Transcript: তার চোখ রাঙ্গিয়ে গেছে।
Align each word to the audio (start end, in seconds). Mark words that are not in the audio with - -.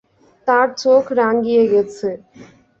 তার 0.47 0.67
চোখ 0.77 1.03
রাঙ্গিয়ে 1.19 1.63
গেছে। 1.73 2.09